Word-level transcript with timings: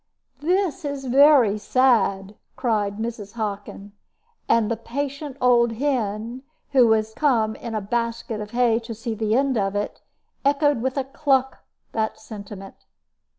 "This 0.39 0.83
is 0.83 1.05
very 1.05 1.59
sad," 1.59 2.33
cried 2.55 2.97
Mrs. 2.97 3.33
Hockin; 3.33 3.91
and 4.49 4.71
the 4.71 4.75
patient 4.75 5.37
old 5.39 5.73
hen, 5.73 6.41
who 6.71 6.87
was 6.87 7.13
come 7.13 7.55
in 7.55 7.75
a 7.75 7.81
basket 7.81 8.41
of 8.41 8.49
hay 8.49 8.79
to 8.79 8.95
see 8.95 9.13
the 9.13 9.35
end 9.35 9.59
of 9.59 9.75
it, 9.75 10.01
echoed 10.43 10.81
with 10.81 10.97
a 10.97 11.03
cluck 11.03 11.59
that 11.91 12.19
sentiment. 12.19 12.87